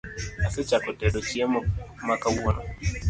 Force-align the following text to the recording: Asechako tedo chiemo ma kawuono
Asechako 0.47 0.89
tedo 0.99 1.19
chiemo 1.27 1.59
ma 2.07 2.15
kawuono 2.21 2.61